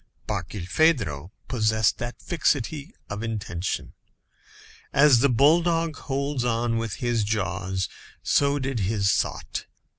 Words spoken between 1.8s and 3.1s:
that fixity